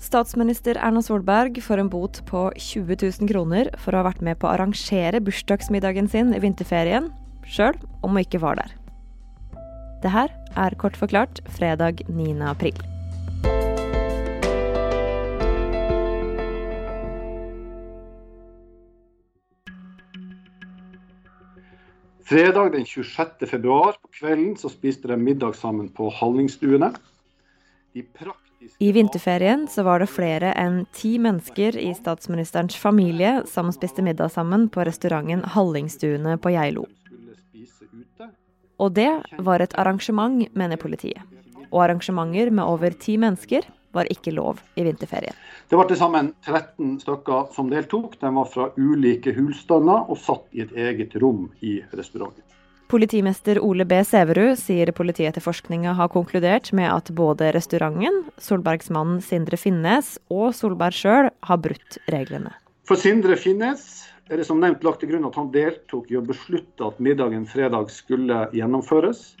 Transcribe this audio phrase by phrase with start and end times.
[0.00, 4.38] Statsminister Erna Solberg får en bot på 20 000 kroner for å ha vært med
[4.40, 7.10] på å arrangere bursdagsmiddagen sin i vinterferien,
[7.44, 8.72] sjøl om hun ikke var der.
[10.00, 12.32] Det her er kort forklart fredag 9.
[12.48, 12.80] april.
[22.30, 23.44] Fredag den 26.
[23.50, 26.94] februar på kvelden så spiste de middag sammen på Hallingstuene.
[27.92, 28.06] De
[28.78, 34.32] i vinterferien så var det flere enn ti mennesker i statsministerens familie som spiste middag
[34.34, 36.86] sammen på restauranten Hallingstuene på Geilo.
[38.80, 41.20] Og det var et arrangement, mener politiet.
[41.70, 45.34] Og arrangementer med over ti mennesker var ikke lov i vinterferien.
[45.68, 48.16] Det var til sammen 13 stykker som deltok.
[48.20, 52.44] De var fra ulike husstander og satt i et eget rom i restauranten.
[52.90, 54.00] Politimester Ole B.
[54.02, 61.28] Sæverud sier politietterforskninga har konkludert med at både restauranten, Solbergsmannen Sindre Finnes og Solberg sjøl
[61.30, 62.50] har brutt reglene.
[62.90, 63.84] For Sindre Finnes
[64.26, 67.46] er det som nevnt lagt til grunn at han deltok i å beslutte at middagen
[67.46, 69.36] fredag skulle gjennomføres,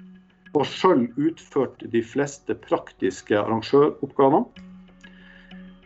[0.54, 4.46] og sjøl utførte de fleste praktiske arrangøroppgavene.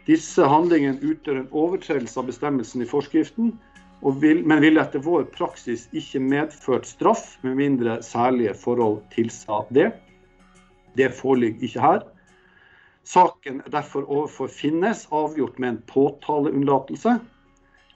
[0.04, 3.54] Disse handlingene utgjør en overtredelse av bestemmelsen i forskriften,
[4.12, 9.92] vil, men ville etter vår praksis ikke medført straff, med mindre særlige forhold tilsa det.
[10.94, 12.04] Det foreligger ikke her.
[13.04, 17.18] Saken er derfor overfor Finnes avgjort med en påtaleunnlatelse.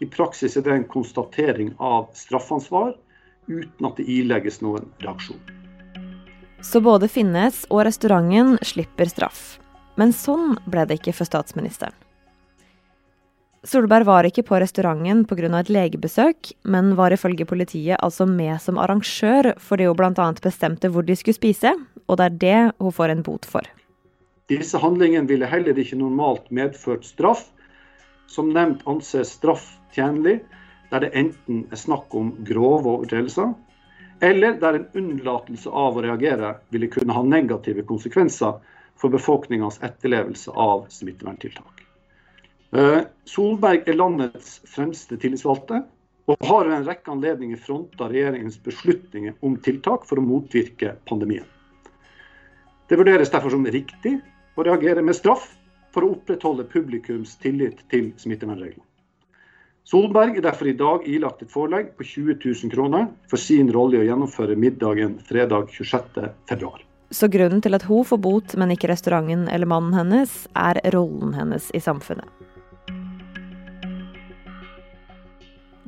[0.00, 2.94] I praksis er det en konstatering av straffansvar,
[3.48, 5.40] uten at det ilegges noen reaksjon.
[6.62, 9.58] Så både Finnes og restauranten slipper straff.
[9.98, 11.94] Men sånn ble det ikke for statsministeren.
[13.68, 15.48] Solberg var ikke på restauranten pga.
[15.58, 20.32] et legebesøk, men var ifølge politiet altså med som arrangør fordi hun bl.a.
[20.40, 21.74] bestemte hvor de skulle spise,
[22.08, 23.60] og det er det hun får en bot for.
[24.48, 27.50] Disse handlingene ville heller ikke normalt medført straff.
[28.26, 30.40] Som nevnt anses straff tjenlig
[30.90, 33.52] der det enten er snakk om grove overtredelser,
[34.24, 38.56] eller der en unnlatelse av å reagere ville kunne ha negative konsekvenser
[38.96, 41.84] for befolkningens etterlevelse av smitteverntiltak.
[43.28, 45.82] Solberg er landets fremste tillitsvalgte,
[46.28, 51.46] og har ved en rekke anledninger fronta regjeringens beslutninger om tiltak for å motvirke pandemien.
[52.88, 54.18] Det vurderes derfor som riktig
[54.56, 55.50] å reagere med straff
[55.92, 58.84] for å opprettholde publikums tillit til smittevernreglene.
[59.88, 63.96] Solberg er derfor i dag ilagt et forelegg på 20 000 kroner for sin rolle
[63.96, 66.74] i å gjennomføre middagen fredag 26.2.
[67.08, 71.32] Så grunnen til at hun får bot, men ikke restauranten eller mannen hennes, er rollen
[71.38, 72.28] hennes i samfunnet.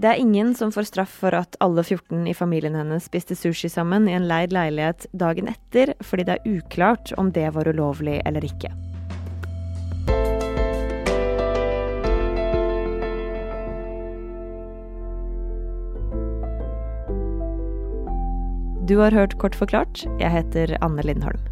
[0.00, 3.68] Det er ingen som får straff for at alle 14 i familien hennes spiste sushi
[3.68, 8.16] sammen i en leid leilighet dagen etter, fordi det er uklart om det var ulovlig
[8.24, 8.72] eller ikke.
[18.88, 20.06] Du har hørt Kort forklart.
[20.16, 21.49] Jeg heter Anne Lindholm.